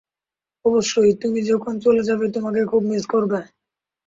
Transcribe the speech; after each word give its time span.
অবশ্যই, 0.65 1.11
তুমি 1.21 1.39
যখন 1.43 1.73
চলে 1.79 2.01
যাবে, 2.03 2.25
তোমাকে 2.31 2.61
খুব 2.65 2.81
মিস 2.91 3.03
করবে। 3.13 3.39